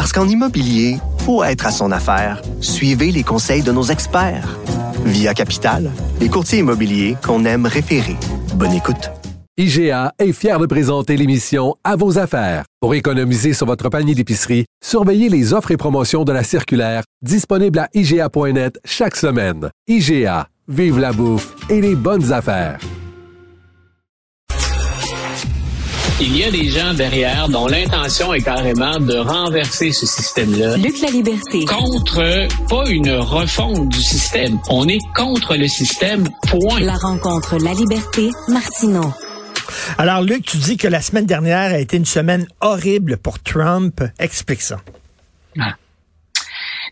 Parce 0.00 0.14
qu'en 0.14 0.26
immobilier, 0.26 0.96
faut 1.26 1.44
être 1.44 1.66
à 1.66 1.70
son 1.70 1.92
affaire. 1.92 2.40
Suivez 2.62 3.12
les 3.12 3.22
conseils 3.22 3.62
de 3.62 3.70
nos 3.70 3.82
experts. 3.82 4.58
Via 5.04 5.34
Capital, 5.34 5.90
les 6.22 6.30
courtiers 6.30 6.60
immobiliers 6.60 7.18
qu'on 7.22 7.44
aime 7.44 7.66
référer. 7.66 8.16
Bonne 8.54 8.72
écoute. 8.72 9.10
IGA 9.58 10.14
est 10.18 10.32
fier 10.32 10.58
de 10.58 10.64
présenter 10.64 11.18
l'émission 11.18 11.74
À 11.84 11.96
vos 11.96 12.18
affaires. 12.18 12.64
Pour 12.80 12.94
économiser 12.94 13.52
sur 13.52 13.66
votre 13.66 13.90
panier 13.90 14.14
d'épicerie, 14.14 14.64
surveillez 14.82 15.28
les 15.28 15.52
offres 15.52 15.70
et 15.70 15.76
promotions 15.76 16.24
de 16.24 16.32
la 16.32 16.44
circulaire 16.44 17.02
disponible 17.20 17.80
à 17.80 17.90
IGA.net 17.92 18.80
chaque 18.86 19.16
semaine. 19.16 19.68
IGA, 19.86 20.48
vive 20.66 20.98
la 20.98 21.12
bouffe 21.12 21.54
et 21.68 21.82
les 21.82 21.94
bonnes 21.94 22.32
affaires. 22.32 22.78
Il 26.22 26.36
y 26.36 26.44
a 26.44 26.50
des 26.50 26.68
gens 26.68 26.92
derrière 26.92 27.48
dont 27.48 27.66
l'intention 27.66 28.34
est 28.34 28.42
carrément 28.42 29.00
de 29.00 29.16
renverser 29.16 29.90
ce 29.90 30.04
système-là. 30.04 30.76
Luc 30.76 31.00
la 31.00 31.08
liberté. 31.08 31.64
Contre, 31.64 32.46
pas 32.68 32.90
une 32.90 33.10
refonte 33.12 33.88
du 33.88 34.02
système. 34.02 34.58
On 34.68 34.86
est 34.86 35.00
contre 35.16 35.56
le 35.56 35.66
système, 35.66 36.28
point. 36.46 36.78
La 36.80 36.96
rencontre 36.96 37.56
La 37.64 37.72
liberté, 37.72 38.28
Martineau. 38.48 39.14
Alors, 39.96 40.20
Luc, 40.20 40.44
tu 40.44 40.58
dis 40.58 40.76
que 40.76 40.88
la 40.88 41.00
semaine 41.00 41.24
dernière 41.24 41.72
a 41.72 41.78
été 41.78 41.96
une 41.96 42.04
semaine 42.04 42.46
horrible 42.60 43.16
pour 43.16 43.42
Trump. 43.42 44.02
Explique 44.18 44.60
ça. 44.60 44.82
Ah. 45.58 45.74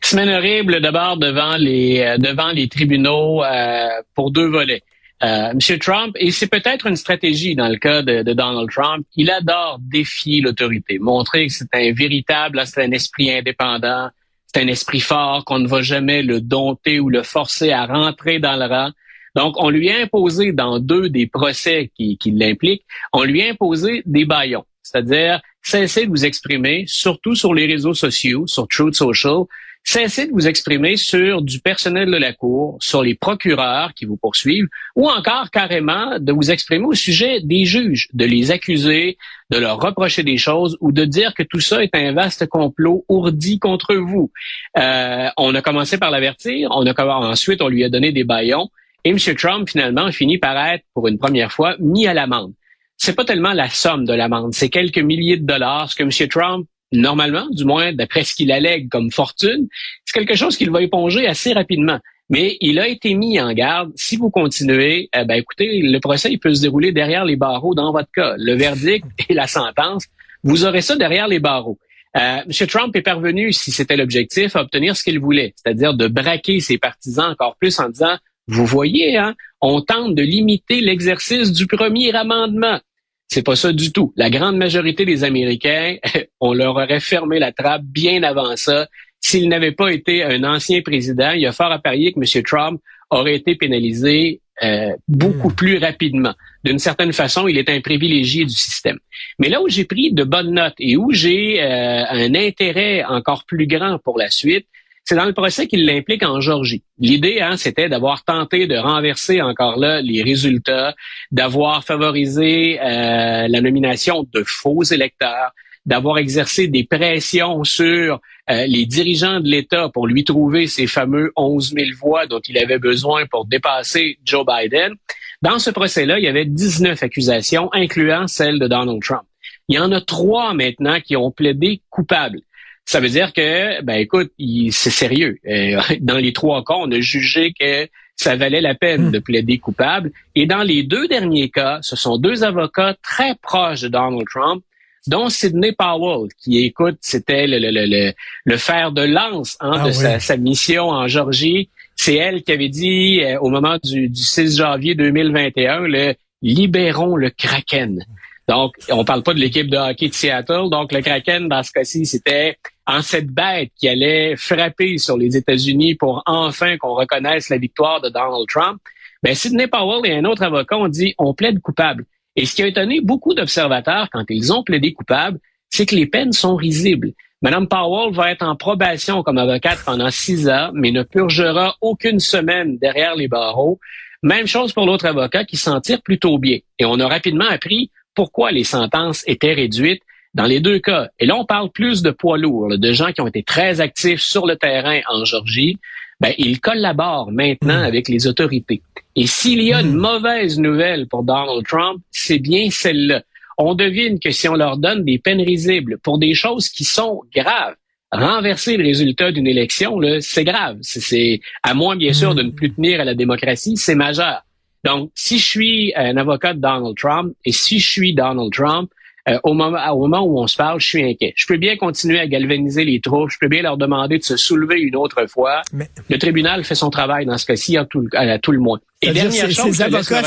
Semaine 0.00 0.30
horrible 0.30 0.80
d'abord 0.80 1.18
devant 1.18 1.56
les 1.58 2.00
euh, 2.00 2.16
devant 2.16 2.50
les 2.50 2.68
tribunaux 2.68 3.44
euh, 3.44 3.88
pour 4.14 4.30
deux 4.30 4.48
volets. 4.48 4.82
Euh, 5.24 5.52
Monsieur 5.54 5.78
Trump, 5.78 6.14
et 6.18 6.30
c'est 6.30 6.46
peut-être 6.46 6.86
une 6.86 6.94
stratégie 6.94 7.56
dans 7.56 7.68
le 7.68 7.76
cas 7.76 8.02
de, 8.02 8.22
Donald 8.22 8.70
Trump, 8.70 9.04
il 9.16 9.30
adore 9.30 9.78
défier 9.80 10.40
l'autorité, 10.40 10.98
montrer 11.00 11.48
que 11.48 11.52
c'est 11.52 11.74
un 11.74 11.92
véritable, 11.92 12.62
c'est 12.66 12.84
un 12.84 12.92
esprit 12.92 13.32
indépendant, 13.32 14.10
c'est 14.46 14.62
un 14.62 14.68
esprit 14.68 15.00
fort, 15.00 15.44
qu'on 15.44 15.58
ne 15.58 15.66
va 15.66 15.82
jamais 15.82 16.22
le 16.22 16.40
dompter 16.40 17.00
ou 17.00 17.08
le 17.08 17.24
forcer 17.24 17.72
à 17.72 17.86
rentrer 17.86 18.38
dans 18.38 18.56
le 18.56 18.66
rang. 18.66 18.90
Donc, 19.34 19.54
on 19.58 19.70
lui 19.70 19.90
a 19.90 19.98
imposé 19.98 20.52
dans 20.52 20.78
deux 20.78 21.08
des 21.08 21.26
procès 21.26 21.90
qui, 21.96 22.16
qui 22.16 22.30
l'impliquent, 22.30 22.84
on 23.12 23.24
lui 23.24 23.42
a 23.42 23.50
imposé 23.50 24.02
des 24.06 24.24
baillons, 24.24 24.64
c'est-à-dire 24.82 25.40
cesser 25.62 26.06
de 26.06 26.10
vous 26.10 26.24
exprimer, 26.24 26.84
surtout 26.86 27.34
sur 27.34 27.54
les 27.54 27.66
réseaux 27.66 27.94
sociaux, 27.94 28.46
sur 28.46 28.68
Truth 28.68 28.94
Social, 28.94 29.44
cessez 29.90 30.26
de 30.26 30.32
vous 30.32 30.46
exprimer 30.46 30.98
sur 30.98 31.40
du 31.40 31.60
personnel 31.60 32.10
de 32.10 32.16
la 32.18 32.34
Cour, 32.34 32.76
sur 32.78 33.02
les 33.02 33.14
procureurs 33.14 33.94
qui 33.94 34.04
vous 34.04 34.18
poursuivent, 34.18 34.68
ou 34.94 35.08
encore 35.08 35.50
carrément 35.50 36.18
de 36.18 36.30
vous 36.30 36.50
exprimer 36.50 36.84
au 36.84 36.92
sujet 36.92 37.40
des 37.40 37.64
juges, 37.64 38.08
de 38.12 38.26
les 38.26 38.50
accuser, 38.50 39.16
de 39.48 39.56
leur 39.56 39.80
reprocher 39.80 40.22
des 40.22 40.36
choses 40.36 40.76
ou 40.82 40.92
de 40.92 41.06
dire 41.06 41.32
que 41.32 41.42
tout 41.42 41.60
ça 41.60 41.82
est 41.82 41.94
un 41.94 42.12
vaste 42.12 42.46
complot 42.48 43.06
ourdi 43.08 43.58
contre 43.58 43.94
vous. 43.94 44.30
Euh, 44.76 45.28
on 45.38 45.54
a 45.54 45.62
commencé 45.62 45.96
par 45.96 46.10
l'avertir, 46.10 46.68
on 46.72 46.84
a 46.84 47.04
ensuite 47.06 47.62
on 47.62 47.68
lui 47.68 47.82
a 47.82 47.88
donné 47.88 48.12
des 48.12 48.24
baillons. 48.24 48.68
Et 49.04 49.10
M. 49.10 49.18
Trump, 49.36 49.70
finalement, 49.70 50.04
a 50.04 50.12
fini 50.12 50.36
par 50.36 50.58
être, 50.66 50.84
pour 50.92 51.08
une 51.08 51.18
première 51.18 51.50
fois, 51.50 51.76
mis 51.78 52.06
à 52.06 52.12
l'amende. 52.12 52.52
C'est 52.98 53.14
pas 53.14 53.24
tellement 53.24 53.54
la 53.54 53.70
somme 53.70 54.04
de 54.04 54.12
l'amende, 54.12 54.52
c'est 54.52 54.68
quelques 54.68 54.98
milliers 54.98 55.38
de 55.38 55.46
dollars, 55.46 55.90
ce 55.90 55.96
que 55.96 56.02
M. 56.02 56.28
Trump, 56.28 56.66
normalement, 56.92 57.46
du 57.50 57.64
moins 57.64 57.92
d'après 57.92 58.24
ce 58.24 58.34
qu'il 58.34 58.52
allègue 58.52 58.88
comme 58.88 59.10
fortune, 59.10 59.68
c'est 60.04 60.18
quelque 60.18 60.36
chose 60.36 60.56
qu'il 60.56 60.70
va 60.70 60.82
éponger 60.82 61.26
assez 61.26 61.52
rapidement. 61.52 61.98
Mais 62.30 62.58
il 62.60 62.78
a 62.78 62.88
été 62.88 63.14
mis 63.14 63.40
en 63.40 63.52
garde. 63.52 63.90
Si 63.96 64.16
vous 64.16 64.30
continuez, 64.30 65.08
eh 65.16 65.24
ben 65.24 65.34
écoutez, 65.34 65.80
le 65.82 65.98
procès 65.98 66.30
il 66.30 66.38
peut 66.38 66.54
se 66.54 66.60
dérouler 66.60 66.92
derrière 66.92 67.24
les 67.24 67.36
barreaux 67.36 67.74
dans 67.74 67.90
votre 67.92 68.10
cas. 68.14 68.34
Le 68.36 68.54
verdict 68.54 69.06
et 69.28 69.34
la 69.34 69.46
sentence, 69.46 70.04
vous 70.42 70.64
aurez 70.64 70.82
ça 70.82 70.96
derrière 70.96 71.28
les 71.28 71.38
barreaux. 71.40 71.78
Euh, 72.16 72.40
M. 72.46 72.66
Trump 72.66 72.96
est 72.96 73.02
parvenu, 73.02 73.52
si 73.52 73.70
c'était 73.70 73.96
l'objectif, 73.96 74.56
à 74.56 74.62
obtenir 74.62 74.96
ce 74.96 75.04
qu'il 75.04 75.18
voulait, 75.18 75.54
c'est-à-dire 75.56 75.94
de 75.94 76.08
braquer 76.08 76.60
ses 76.60 76.78
partisans 76.78 77.30
encore 77.30 77.56
plus 77.56 77.78
en 77.80 77.88
disant 77.88 78.16
vous 78.48 78.64
voyez, 78.64 79.18
hein, 79.18 79.34
on 79.60 79.82
tente 79.82 80.14
de 80.14 80.22
limiter 80.22 80.80
l'exercice 80.80 81.52
du 81.52 81.66
premier 81.66 82.14
amendement. 82.14 82.80
C'est 83.28 83.44
pas 83.44 83.56
ça 83.56 83.72
du 83.72 83.92
tout. 83.92 84.12
La 84.16 84.30
grande 84.30 84.56
majorité 84.56 85.04
des 85.04 85.22
Américains, 85.22 85.96
on 86.40 86.54
leur 86.54 86.74
aurait 86.74 87.00
fermé 87.00 87.38
la 87.38 87.52
trappe 87.52 87.82
bien 87.84 88.22
avant 88.22 88.56
ça. 88.56 88.88
S'il 89.20 89.48
n'avait 89.48 89.72
pas 89.72 89.92
été 89.92 90.22
un 90.22 90.44
ancien 90.44 90.80
président, 90.80 91.32
il 91.32 91.42
y 91.42 91.46
a 91.46 91.52
fort 91.52 91.70
à 91.70 91.78
parier 91.78 92.12
que 92.12 92.18
M. 92.18 92.42
Trump 92.42 92.80
aurait 93.10 93.34
été 93.34 93.54
pénalisé 93.54 94.40
euh, 94.62 94.90
beaucoup 95.06 95.50
hmm. 95.50 95.54
plus 95.54 95.78
rapidement. 95.78 96.34
D'une 96.64 96.78
certaine 96.78 97.12
façon, 97.12 97.46
il 97.46 97.58
est 97.58 97.70
un 97.70 97.80
privilégié 97.80 98.44
du 98.44 98.54
système. 98.54 98.98
Mais 99.38 99.48
là 99.48 99.62
où 99.62 99.68
j'ai 99.68 99.84
pris 99.84 100.12
de 100.12 100.24
bonnes 100.24 100.52
notes 100.52 100.74
et 100.78 100.96
où 100.96 101.12
j'ai 101.12 101.62
euh, 101.62 102.04
un 102.08 102.34
intérêt 102.34 103.04
encore 103.04 103.44
plus 103.44 103.66
grand 103.66 103.98
pour 103.98 104.18
la 104.18 104.30
suite, 104.30 104.66
c'est 105.08 105.14
dans 105.14 105.24
le 105.24 105.32
procès 105.32 105.66
qu'il 105.66 105.86
l'implique 105.86 106.22
en 106.22 106.42
Georgie. 106.42 106.82
L'idée, 106.98 107.40
hein, 107.40 107.56
c'était 107.56 107.88
d'avoir 107.88 108.24
tenté 108.24 108.66
de 108.66 108.76
renverser 108.76 109.40
encore 109.40 109.78
là 109.78 110.02
les 110.02 110.22
résultats, 110.22 110.94
d'avoir 111.30 111.82
favorisé 111.82 112.78
euh, 112.78 113.48
la 113.48 113.60
nomination 113.62 114.26
de 114.34 114.44
faux 114.44 114.82
électeurs, 114.82 115.52
d'avoir 115.86 116.18
exercé 116.18 116.68
des 116.68 116.84
pressions 116.84 117.64
sur 117.64 118.20
euh, 118.50 118.66
les 118.66 118.84
dirigeants 118.84 119.40
de 119.40 119.48
l'État 119.48 119.88
pour 119.88 120.06
lui 120.06 120.24
trouver 120.24 120.66
ces 120.66 120.86
fameux 120.86 121.32
11 121.36 121.72
000 121.72 121.86
voix 121.98 122.26
dont 122.26 122.40
il 122.46 122.58
avait 122.58 122.78
besoin 122.78 123.24
pour 123.24 123.46
dépasser 123.46 124.18
Joe 124.26 124.44
Biden. 124.44 124.92
Dans 125.40 125.58
ce 125.58 125.70
procès-là, 125.70 126.18
il 126.18 126.26
y 126.26 126.28
avait 126.28 126.44
19 126.44 127.02
accusations, 127.02 127.70
incluant 127.72 128.26
celle 128.26 128.58
de 128.58 128.68
Donald 128.68 129.00
Trump. 129.00 129.22
Il 129.68 129.76
y 129.76 129.78
en 129.78 129.90
a 129.90 130.02
trois 130.02 130.52
maintenant 130.52 131.00
qui 131.00 131.16
ont 131.16 131.30
plaidé 131.30 131.80
coupables. 131.88 132.40
Ça 132.88 133.00
veut 133.00 133.10
dire 133.10 133.34
que, 133.34 133.82
ben 133.82 133.96
écoute, 133.96 134.32
c'est 134.70 134.88
sérieux. 134.88 135.36
Euh, 135.46 135.78
dans 136.00 136.16
les 136.16 136.32
trois 136.32 136.64
cas, 136.64 136.72
on 136.78 136.90
a 136.90 137.00
jugé 137.00 137.52
que 137.52 137.86
ça 138.16 138.34
valait 138.34 138.62
la 138.62 138.74
peine 138.74 139.08
hmm. 139.08 139.10
de 139.10 139.18
plaider 139.18 139.58
coupable. 139.58 140.10
Et 140.34 140.46
dans 140.46 140.62
les 140.62 140.84
deux 140.84 141.06
derniers 141.06 141.50
cas, 141.50 141.80
ce 141.82 141.96
sont 141.96 142.16
deux 142.16 142.44
avocats 142.44 142.96
très 143.02 143.34
proches 143.42 143.82
de 143.82 143.88
Donald 143.88 144.26
Trump, 144.26 144.64
dont 145.06 145.28
Sidney 145.28 145.72
Powell, 145.72 146.30
qui 146.42 146.64
écoute, 146.64 146.96
c'était 147.02 147.46
le, 147.46 147.58
le, 147.58 147.70
le, 147.70 148.14
le, 148.46 148.56
fer 148.56 148.90
de 148.92 149.02
lance 149.02 149.58
hein, 149.60 149.82
ah 149.82 149.86
de 149.86 150.18
sa, 150.18 150.36
mission 150.38 150.88
en 150.88 151.08
Georgie. 151.08 151.68
C'est 151.94 152.14
elle 152.14 152.42
qui 152.42 152.52
avait 152.52 152.70
dit 152.70 153.20
euh, 153.22 153.38
au 153.40 153.50
moment 153.50 153.76
du, 153.84 154.08
du 154.08 154.22
6 154.22 154.56
janvier 154.56 154.94
2021, 154.94 155.80
le 155.80 156.14
libérons 156.40 157.16
le 157.16 157.28
Kraken. 157.28 158.02
Donc, 158.48 158.72
on 158.90 159.04
parle 159.04 159.22
pas 159.22 159.34
de 159.34 159.40
l'équipe 159.40 159.68
de 159.68 159.76
hockey 159.76 160.08
de 160.08 160.14
Seattle. 160.14 160.70
Donc, 160.70 160.92
le 160.92 161.02
Kraken, 161.02 161.48
dans 161.48 161.62
ce 161.62 161.70
cas-ci, 161.70 162.06
c'était 162.06 162.56
en 162.86 163.02
cette 163.02 163.28
bête 163.28 163.70
qui 163.78 163.88
allait 163.88 164.36
frapper 164.36 164.96
sur 164.96 165.18
les 165.18 165.36
États-Unis 165.36 165.96
pour 165.96 166.22
enfin 166.24 166.78
qu'on 166.78 166.94
reconnaisse 166.94 167.50
la 167.50 167.58
victoire 167.58 168.00
de 168.00 168.08
Donald 168.08 168.46
Trump. 168.48 168.80
Ben, 169.22 169.34
Sidney 169.34 169.66
Powell 169.66 170.10
et 170.10 170.16
un 170.16 170.24
autre 170.24 170.42
avocat 170.42 170.78
ont 170.78 170.88
dit 170.88 171.14
on 171.18 171.34
plaide 171.34 171.60
coupable. 171.60 172.06
Et 172.36 172.46
ce 172.46 172.54
qui 172.54 172.62
a 172.62 172.66
étonné 172.66 173.00
beaucoup 173.02 173.34
d'observateurs 173.34 174.08
quand 174.10 174.24
ils 174.30 174.52
ont 174.52 174.62
plaidé 174.62 174.94
coupable, 174.94 175.38
c'est 175.68 175.84
que 175.84 175.94
les 175.94 176.06
peines 176.06 176.32
sont 176.32 176.56
risibles. 176.56 177.12
Madame 177.42 177.68
Powell 177.68 178.14
va 178.14 178.32
être 178.32 178.42
en 178.42 178.56
probation 178.56 179.22
comme 179.22 179.38
avocate 179.38 179.80
pendant 179.84 180.10
six 180.10 180.48
ans, 180.48 180.70
mais 180.72 180.90
ne 180.90 181.02
purgera 181.02 181.76
aucune 181.82 182.18
semaine 182.18 182.78
derrière 182.78 183.14
les 183.14 183.28
barreaux. 183.28 183.78
Même 184.22 184.46
chose 184.46 184.72
pour 184.72 184.86
l'autre 184.86 185.06
avocat 185.06 185.44
qui 185.44 185.56
s'en 185.56 185.80
tire 185.80 186.00
plutôt 186.02 186.38
bien. 186.38 186.58
Et 186.78 186.84
on 186.84 186.98
a 186.98 187.06
rapidement 187.06 187.48
appris 187.48 187.90
pourquoi 188.18 188.50
les 188.50 188.64
sentences 188.64 189.22
étaient 189.28 189.52
réduites 189.52 190.02
dans 190.34 190.46
les 190.46 190.58
deux 190.58 190.80
cas. 190.80 191.06
Et 191.20 191.24
là, 191.24 191.36
on 191.36 191.44
parle 191.44 191.70
plus 191.70 192.02
de 192.02 192.10
poids 192.10 192.36
lourds, 192.36 192.76
de 192.76 192.92
gens 192.92 193.12
qui 193.12 193.20
ont 193.20 193.28
été 193.28 193.44
très 193.44 193.80
actifs 193.80 194.20
sur 194.20 194.44
le 194.44 194.56
terrain 194.56 194.98
en 195.08 195.24
Georgie. 195.24 195.78
Ben, 196.18 196.32
ils 196.36 196.58
collaborent 196.58 197.30
maintenant 197.30 197.78
hmm. 197.78 197.90
avec 197.90 198.08
les 198.08 198.26
autorités. 198.26 198.82
Et 199.14 199.28
s'il 199.28 199.62
y 199.62 199.72
a 199.72 199.82
une 199.82 199.92
hmm. 199.92 200.00
mauvaise 200.00 200.58
nouvelle 200.58 201.06
pour 201.06 201.22
Donald 201.22 201.64
Trump, 201.64 202.00
c'est 202.10 202.40
bien 202.40 202.70
celle-là. 202.70 203.22
On 203.56 203.76
devine 203.76 204.18
que 204.18 204.32
si 204.32 204.48
on 204.48 204.56
leur 204.56 204.78
donne 204.78 205.04
des 205.04 205.20
peines 205.20 205.40
risibles 205.40 205.98
pour 205.98 206.18
des 206.18 206.34
choses 206.34 206.68
qui 206.70 206.82
sont 206.82 207.22
graves, 207.32 207.76
renverser 208.10 208.76
le 208.76 208.84
résultat 208.84 209.30
d'une 209.30 209.46
élection, 209.46 210.00
c'est 210.18 210.44
grave. 210.44 210.78
C'est 210.82 211.38
à 211.62 211.72
moins 211.72 211.94
bien 211.94 212.12
sûr 212.12 212.34
de 212.34 212.42
ne 212.42 212.50
plus 212.50 212.72
tenir 212.74 213.00
à 213.00 213.04
la 213.04 213.14
démocratie, 213.14 213.76
c'est 213.76 213.94
majeur. 213.94 214.42
Donc, 214.84 215.10
si 215.14 215.38
je 215.38 215.46
suis 215.46 215.92
un 215.96 216.16
avocat 216.16 216.54
de 216.54 216.60
Donald 216.60 216.96
Trump 216.96 217.34
et 217.44 217.52
si 217.52 217.78
je 217.78 217.88
suis 217.88 218.14
Donald 218.14 218.52
Trump, 218.52 218.90
euh, 219.28 219.38
au, 219.42 219.52
moment, 219.52 219.78
au 219.92 220.06
moment 220.06 220.22
où 220.22 220.40
on 220.40 220.46
se 220.46 220.56
parle, 220.56 220.80
je 220.80 220.86
suis 220.86 221.04
inquiet. 221.04 221.34
Je 221.36 221.46
peux 221.46 221.58
bien 221.58 221.76
continuer 221.76 222.18
à 222.18 222.26
galvaniser 222.26 222.84
les 222.84 223.00
troupes, 223.00 223.30
je 223.30 223.36
peux 223.38 223.48
bien 223.48 223.62
leur 223.62 223.76
demander 223.76 224.18
de 224.18 224.22
se 224.22 224.36
soulever 224.36 224.80
une 224.80 224.96
autre 224.96 225.26
fois. 225.28 225.62
Mais... 225.72 225.90
Le 226.08 226.18
tribunal 226.18 226.64
fait 226.64 226.74
son 226.74 226.90
travail 226.90 227.26
dans 227.26 227.36
ce 227.36 227.44
cas-ci 227.46 227.76
à 227.76 227.84
tout, 227.84 228.06
à 228.14 228.38
tout 228.38 228.52
le 228.52 228.58
moins. 228.58 228.80
Et 229.00 229.12
dernière 229.12 229.50
chose, 229.50 229.76
ces 229.76 229.82
avocats, 229.82 230.22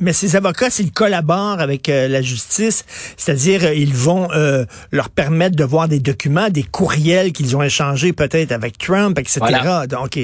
mais 0.00 0.12
ces 0.12 0.36
avocats, 0.36 0.68
s'ils 0.68 0.92
collaborent 0.92 1.60
avec 1.60 1.88
euh, 1.88 2.06
la 2.06 2.20
justice, 2.20 2.84
c'est-à-dire 3.16 3.64
euh, 3.64 3.74
ils 3.74 3.94
vont 3.94 4.28
euh, 4.32 4.66
leur 4.92 5.08
permettre 5.08 5.56
de 5.56 5.64
voir 5.64 5.88
des 5.88 5.98
documents, 5.98 6.50
des 6.50 6.62
courriels 6.62 7.32
qu'ils 7.32 7.56
ont 7.56 7.62
échangés 7.62 8.12
peut-être 8.12 8.52
avec 8.52 8.76
Trump, 8.76 9.18
etc. 9.18 9.40
Donc, 9.88 10.18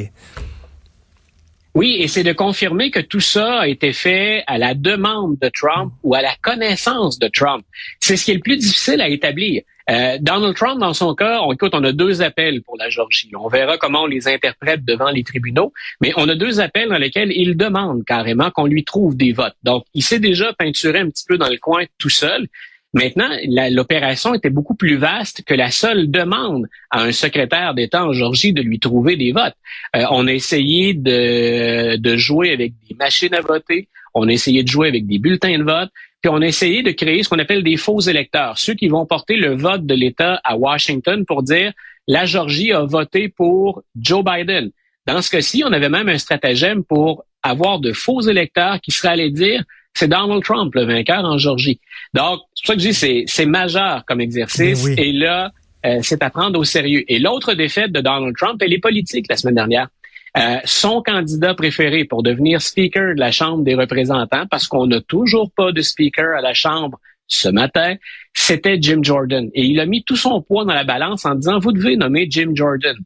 oui, 1.74 1.96
et 1.98 2.06
c'est 2.06 2.22
de 2.22 2.32
confirmer 2.32 2.90
que 2.92 3.00
tout 3.00 3.20
ça 3.20 3.60
a 3.60 3.68
été 3.68 3.92
fait 3.92 4.44
à 4.46 4.58
la 4.58 4.74
demande 4.74 5.36
de 5.40 5.48
Trump 5.48 5.92
ou 6.04 6.14
à 6.14 6.22
la 6.22 6.34
connaissance 6.40 7.18
de 7.18 7.26
Trump. 7.28 7.64
C'est 7.98 8.16
ce 8.16 8.24
qui 8.24 8.30
est 8.30 8.34
le 8.34 8.40
plus 8.40 8.56
difficile 8.56 9.00
à 9.00 9.08
établir. 9.08 9.62
Euh, 9.90 10.16
Donald 10.20 10.56
Trump, 10.56 10.80
dans 10.80 10.94
son 10.94 11.14
cas, 11.14 11.40
on, 11.42 11.52
écoute, 11.52 11.72
on 11.74 11.82
a 11.84 11.92
deux 11.92 12.22
appels 12.22 12.62
pour 12.62 12.76
la 12.78 12.88
Georgie. 12.88 13.30
On 13.38 13.48
verra 13.48 13.76
comment 13.76 14.02
on 14.02 14.06
les 14.06 14.28
interprète 14.28 14.84
devant 14.84 15.10
les 15.10 15.24
tribunaux, 15.24 15.72
mais 16.00 16.12
on 16.16 16.28
a 16.28 16.34
deux 16.34 16.60
appels 16.60 16.88
dans 16.88 16.96
lesquels 16.96 17.32
il 17.32 17.56
demande 17.56 18.04
carrément 18.04 18.50
qu'on 18.50 18.66
lui 18.66 18.84
trouve 18.84 19.16
des 19.16 19.32
votes. 19.32 19.56
Donc, 19.62 19.84
il 19.94 20.02
s'est 20.02 20.20
déjà 20.20 20.52
peinturé 20.54 21.00
un 21.00 21.10
petit 21.10 21.24
peu 21.28 21.36
dans 21.36 21.48
le 21.48 21.58
coin 21.58 21.84
tout 21.98 22.08
seul. 22.08 22.46
Maintenant, 22.94 23.28
l'opération 23.70 24.34
était 24.34 24.50
beaucoup 24.50 24.76
plus 24.76 24.96
vaste 24.96 25.42
que 25.44 25.52
la 25.52 25.72
seule 25.72 26.10
demande 26.10 26.68
à 26.90 27.02
un 27.02 27.10
secrétaire 27.10 27.74
d'État 27.74 28.06
en 28.06 28.12
Georgie 28.12 28.52
de 28.52 28.62
lui 28.62 28.78
trouver 28.78 29.16
des 29.16 29.32
votes. 29.32 29.56
Euh, 29.96 30.04
on 30.10 30.28
a 30.28 30.32
essayé 30.32 30.94
de, 30.94 31.96
de 31.96 32.16
jouer 32.16 32.52
avec 32.52 32.72
des 32.88 32.94
machines 32.94 33.34
à 33.34 33.40
voter, 33.40 33.88
on 34.14 34.28
a 34.28 34.32
essayé 34.32 34.62
de 34.62 34.68
jouer 34.68 34.88
avec 34.88 35.06
des 35.08 35.18
bulletins 35.18 35.58
de 35.58 35.64
vote, 35.64 35.90
puis 36.22 36.30
on 36.32 36.40
a 36.40 36.46
essayé 36.46 36.84
de 36.84 36.92
créer 36.92 37.24
ce 37.24 37.28
qu'on 37.28 37.40
appelle 37.40 37.64
des 37.64 37.76
faux 37.76 37.98
électeurs, 37.98 38.58
ceux 38.58 38.74
qui 38.74 38.86
vont 38.86 39.06
porter 39.06 39.36
le 39.36 39.56
vote 39.56 39.84
de 39.84 39.94
l'État 39.94 40.40
à 40.44 40.56
Washington 40.56 41.24
pour 41.26 41.42
dire 41.42 41.72
la 42.06 42.26
Georgie 42.26 42.72
a 42.72 42.84
voté 42.84 43.28
pour 43.28 43.82
Joe 43.96 44.24
Biden. 44.24 44.70
Dans 45.06 45.20
ce 45.20 45.30
cas-ci, 45.30 45.64
on 45.66 45.72
avait 45.72 45.88
même 45.88 46.08
un 46.08 46.18
stratagème 46.18 46.84
pour 46.84 47.24
avoir 47.42 47.80
de 47.80 47.92
faux 47.92 48.20
électeurs 48.20 48.80
qui 48.80 48.90
seraient 48.90 49.14
allés 49.14 49.30
dire 49.30 49.64
c'est 49.94 50.08
Donald 50.08 50.42
Trump, 50.42 50.74
le 50.74 50.84
vainqueur 50.84 51.24
en 51.24 51.38
Georgie. 51.38 51.80
Donc, 52.12 52.40
c'est 52.54 52.62
pour 52.62 52.66
ça 52.66 52.74
que 52.74 52.80
je 52.80 52.88
dis 52.88 53.26
c'est 53.28 53.46
majeur 53.46 54.04
comme 54.06 54.20
exercice. 54.20 54.86
Et 54.98 55.12
là, 55.12 55.52
euh, 55.86 55.98
c'est 56.02 56.22
à 56.22 56.30
prendre 56.30 56.58
au 56.58 56.64
sérieux. 56.64 57.04
Et 57.08 57.18
l'autre 57.18 57.54
défaite 57.54 57.92
de 57.92 58.00
Donald 58.00 58.36
Trump, 58.36 58.60
elle 58.62 58.72
est 58.72 58.78
politique 58.78 59.26
la 59.28 59.36
semaine 59.36 59.54
dernière. 59.54 59.88
Euh, 60.36 60.58
son 60.64 61.00
candidat 61.00 61.54
préféré 61.54 62.04
pour 62.04 62.24
devenir 62.24 62.60
speaker 62.60 63.14
de 63.14 63.20
la 63.20 63.30
Chambre 63.30 63.62
des 63.62 63.76
représentants, 63.76 64.46
parce 64.50 64.66
qu'on 64.66 64.86
n'a 64.86 65.00
toujours 65.00 65.50
pas 65.52 65.70
de 65.70 65.80
speaker 65.80 66.36
à 66.36 66.40
la 66.40 66.54
Chambre 66.54 66.98
ce 67.26 67.48
matin, 67.48 67.94
c'était 68.32 68.78
Jim 68.80 69.00
Jordan. 69.02 69.48
Et 69.54 69.64
il 69.64 69.80
a 69.80 69.86
mis 69.86 70.02
tout 70.02 70.16
son 70.16 70.42
poids 70.42 70.64
dans 70.64 70.74
la 70.74 70.84
balance 70.84 71.24
en 71.24 71.34
disant, 71.34 71.58
vous 71.58 71.72
devez 71.72 71.96
nommer 71.96 72.26
Jim 72.28 72.50
Jordan. 72.54 72.96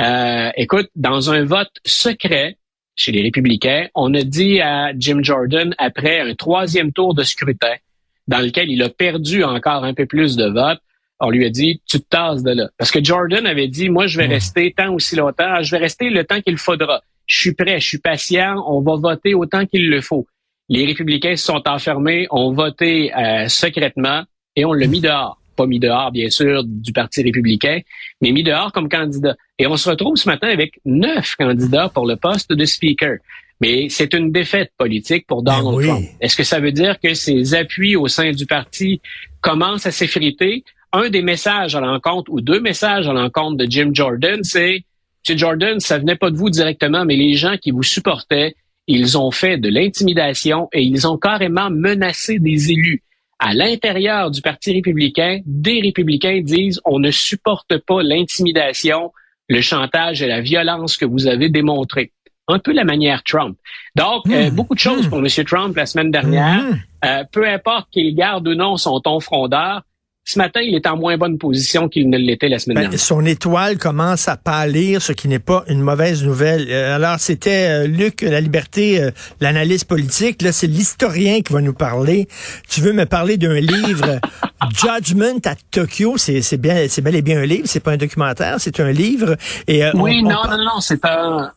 Euh, 0.00 0.50
écoute, 0.56 0.90
dans 0.96 1.30
un 1.30 1.44
vote 1.44 1.72
secret, 1.84 2.58
chez 2.96 3.12
les 3.12 3.22
républicains, 3.22 3.88
on 3.94 4.14
a 4.14 4.22
dit 4.22 4.60
à 4.60 4.92
Jim 4.96 5.20
Jordan, 5.22 5.74
après 5.78 6.20
un 6.20 6.34
troisième 6.34 6.92
tour 6.92 7.14
de 7.14 7.22
scrutin, 7.22 7.74
dans 8.28 8.40
lequel 8.40 8.70
il 8.70 8.82
a 8.82 8.88
perdu 8.88 9.44
encore 9.44 9.84
un 9.84 9.94
peu 9.94 10.06
plus 10.06 10.36
de 10.36 10.46
votes, 10.46 10.80
on 11.20 11.30
lui 11.30 11.44
a 11.44 11.50
dit, 11.50 11.80
tu 11.86 12.00
te 12.00 12.06
tasses 12.08 12.42
de 12.42 12.52
là. 12.52 12.68
Parce 12.78 12.90
que 12.90 13.02
Jordan 13.02 13.46
avait 13.46 13.68
dit, 13.68 13.88
moi, 13.88 14.06
je 14.06 14.18
vais 14.18 14.26
rester 14.26 14.72
tant 14.76 14.92
aussi 14.92 15.16
longtemps, 15.16 15.62
je 15.62 15.70
vais 15.70 15.78
rester 15.78 16.10
le 16.10 16.24
temps 16.24 16.40
qu'il 16.40 16.58
faudra. 16.58 17.02
Je 17.26 17.38
suis 17.38 17.54
prêt, 17.54 17.80
je 17.80 17.86
suis 17.86 17.98
patient, 17.98 18.62
on 18.66 18.80
va 18.80 18.96
voter 18.96 19.34
autant 19.34 19.64
qu'il 19.66 19.88
le 19.88 20.00
faut. 20.00 20.26
Les 20.68 20.84
républicains 20.84 21.36
se 21.36 21.44
sont 21.44 21.62
enfermés, 21.66 22.26
ont 22.30 22.52
voté 22.52 23.14
euh, 23.14 23.48
secrètement 23.48 24.24
et 24.56 24.64
on 24.64 24.72
l'a 24.72 24.86
mis 24.86 25.00
dehors 25.00 25.38
pas 25.54 25.66
mis 25.66 25.78
dehors, 25.78 26.10
bien 26.10 26.30
sûr, 26.30 26.62
du 26.64 26.92
Parti 26.92 27.22
républicain, 27.22 27.80
mais 28.20 28.32
mis 28.32 28.42
dehors 28.42 28.72
comme 28.72 28.88
candidat. 28.88 29.36
Et 29.58 29.66
on 29.66 29.76
se 29.76 29.88
retrouve 29.88 30.16
ce 30.16 30.28
matin 30.28 30.48
avec 30.48 30.80
neuf 30.84 31.36
candidats 31.36 31.88
pour 31.88 32.06
le 32.06 32.16
poste 32.16 32.52
de 32.52 32.64
speaker. 32.64 33.18
Mais 33.60 33.88
c'est 33.88 34.12
une 34.14 34.32
défaite 34.32 34.72
politique 34.76 35.26
pour 35.26 35.42
ben 35.42 35.62
Donald 35.62 35.86
Trump. 35.86 36.04
Est-ce 36.20 36.36
que 36.36 36.44
ça 36.44 36.60
veut 36.60 36.72
dire 36.72 36.98
que 37.00 37.14
ses 37.14 37.54
appuis 37.54 37.96
au 37.96 38.08
sein 38.08 38.32
du 38.32 38.46
parti 38.46 39.00
commencent 39.40 39.86
à 39.86 39.92
s'effriter? 39.92 40.64
Un 40.92 41.08
des 41.08 41.22
messages 41.22 41.74
à 41.74 41.80
l'encontre 41.80 42.32
ou 42.32 42.40
deux 42.40 42.60
messages 42.60 43.08
à 43.08 43.12
l'encontre 43.12 43.56
de 43.56 43.66
Jim 43.70 43.90
Jordan, 43.92 44.40
c'est 44.42 44.84
M. 45.28 45.38
Jordan, 45.38 45.80
ça 45.80 45.98
venait 45.98 46.16
pas 46.16 46.30
de 46.30 46.36
vous 46.36 46.50
directement, 46.50 47.04
mais 47.04 47.16
les 47.16 47.34
gens 47.34 47.56
qui 47.56 47.70
vous 47.70 47.82
supportaient, 47.82 48.54
ils 48.86 49.16
ont 49.16 49.30
fait 49.30 49.56
de 49.56 49.68
l'intimidation 49.68 50.68
et 50.72 50.82
ils 50.82 51.06
ont 51.06 51.16
carrément 51.16 51.70
menacé 51.70 52.38
des 52.38 52.70
élus 52.70 53.02
à 53.38 53.54
l'intérieur 53.54 54.30
du 54.30 54.40
Parti 54.40 54.72
républicain, 54.72 55.40
des 55.44 55.80
républicains 55.80 56.40
disent 56.42 56.80
on 56.84 56.98
ne 56.98 57.10
supporte 57.10 57.78
pas 57.78 58.02
l'intimidation, 58.02 59.12
le 59.48 59.60
chantage 59.60 60.22
et 60.22 60.26
la 60.26 60.40
violence 60.40 60.96
que 60.96 61.04
vous 61.04 61.26
avez 61.26 61.48
démontré. 61.48 62.12
Un 62.46 62.58
peu 62.58 62.72
la 62.72 62.84
manière 62.84 63.22
Trump. 63.22 63.56
Donc, 63.96 64.26
euh, 64.28 64.50
hmm. 64.50 64.54
beaucoup 64.54 64.74
de 64.74 64.80
choses 64.80 65.06
hmm. 65.06 65.10
pour 65.10 65.18
M. 65.18 65.28
Trump 65.46 65.76
la 65.76 65.86
semaine 65.86 66.10
dernière. 66.10 66.62
Hmm. 66.62 66.78
Euh, 67.04 67.24
peu 67.32 67.48
importe 67.48 67.88
qu'il 67.90 68.14
garde 68.14 68.46
ou 68.46 68.54
non 68.54 68.76
son 68.76 69.00
ton 69.00 69.20
frondeur, 69.20 69.82
ce 70.26 70.38
matin, 70.38 70.60
il 70.62 70.74
est 70.74 70.86
en 70.86 70.96
moins 70.96 71.18
bonne 71.18 71.36
position 71.36 71.88
qu'il 71.90 72.08
ne 72.08 72.16
l'était 72.16 72.48
la 72.48 72.58
semaine 72.58 72.76
ben, 72.76 72.80
dernière. 72.82 73.00
Son 73.00 73.26
étoile 73.26 73.76
commence 73.76 74.26
à 74.26 74.38
pâlir, 74.38 75.02
ce 75.02 75.12
qui 75.12 75.28
n'est 75.28 75.38
pas 75.38 75.64
une 75.68 75.82
mauvaise 75.82 76.24
nouvelle. 76.24 76.66
Euh, 76.70 76.96
alors, 76.96 77.20
c'était 77.20 77.68
euh, 77.68 77.86
Luc, 77.86 78.22
la 78.22 78.40
liberté, 78.40 79.02
euh, 79.02 79.10
l'analyse 79.40 79.84
politique. 79.84 80.40
Là, 80.40 80.52
c'est 80.52 80.66
l'historien 80.66 81.42
qui 81.42 81.52
va 81.52 81.60
nous 81.60 81.74
parler. 81.74 82.26
Tu 82.70 82.80
veux 82.80 82.94
me 82.94 83.04
parler 83.04 83.36
d'un 83.36 83.60
livre, 83.60 84.18
Judgment 84.74 85.40
à 85.44 85.56
Tokyo? 85.70 86.16
C'est 86.16 86.56
bien, 86.56 86.86
c'est 86.88 87.02
bel 87.02 87.16
et 87.16 87.22
bien 87.22 87.40
un 87.40 87.46
livre. 87.46 87.66
C'est 87.66 87.80
pas 87.82 87.92
un 87.92 87.98
documentaire, 87.98 88.56
c'est 88.60 88.80
un 88.80 88.92
livre. 88.92 89.36
Et 89.68 89.82
oui, 89.92 90.22
non, 90.22 90.42
non, 90.48 90.56
non, 90.56 90.80
c'est 90.80 91.04
un. 91.04 91.52